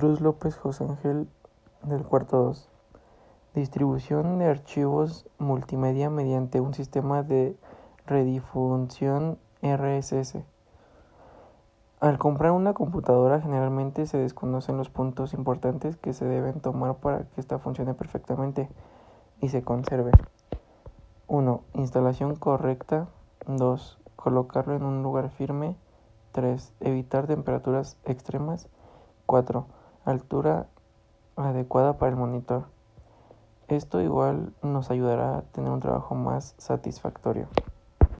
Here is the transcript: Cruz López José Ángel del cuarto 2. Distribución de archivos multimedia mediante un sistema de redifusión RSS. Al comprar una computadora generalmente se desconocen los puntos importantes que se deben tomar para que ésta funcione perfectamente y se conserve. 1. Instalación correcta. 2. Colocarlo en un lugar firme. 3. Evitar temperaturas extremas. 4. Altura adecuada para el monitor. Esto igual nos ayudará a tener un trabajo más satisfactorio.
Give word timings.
Cruz 0.00 0.22
López 0.22 0.56
José 0.56 0.84
Ángel 0.84 1.28
del 1.82 2.04
cuarto 2.04 2.42
2. 2.42 2.70
Distribución 3.54 4.38
de 4.38 4.46
archivos 4.46 5.28
multimedia 5.36 6.08
mediante 6.08 6.62
un 6.62 6.72
sistema 6.72 7.22
de 7.22 7.54
redifusión 8.06 9.36
RSS. 9.60 10.38
Al 12.00 12.16
comprar 12.16 12.52
una 12.52 12.72
computadora 12.72 13.42
generalmente 13.42 14.06
se 14.06 14.16
desconocen 14.16 14.78
los 14.78 14.88
puntos 14.88 15.34
importantes 15.34 15.98
que 15.98 16.14
se 16.14 16.24
deben 16.24 16.60
tomar 16.60 16.94
para 16.94 17.24
que 17.24 17.38
ésta 17.38 17.58
funcione 17.58 17.92
perfectamente 17.92 18.70
y 19.42 19.50
se 19.50 19.62
conserve. 19.62 20.12
1. 21.26 21.60
Instalación 21.74 22.36
correcta. 22.36 23.08
2. 23.46 23.98
Colocarlo 24.16 24.74
en 24.76 24.82
un 24.82 25.02
lugar 25.02 25.28
firme. 25.28 25.76
3. 26.32 26.72
Evitar 26.80 27.26
temperaturas 27.26 27.98
extremas. 28.06 28.66
4. 29.26 29.66
Altura 30.04 30.66
adecuada 31.36 31.98
para 31.98 32.10
el 32.10 32.16
monitor. 32.16 32.66
Esto 33.68 34.00
igual 34.00 34.52
nos 34.62 34.90
ayudará 34.90 35.38
a 35.38 35.42
tener 35.42 35.70
un 35.70 35.80
trabajo 35.80 36.14
más 36.14 36.54
satisfactorio. 36.58 37.48